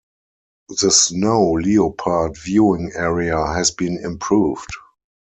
The 0.69 0.89
Snow 0.89 1.51
Leopard 1.63 2.35
viewing 2.35 2.91
area 2.95 3.37
has 3.37 3.69
been 3.69 4.03
improved. 4.03 4.71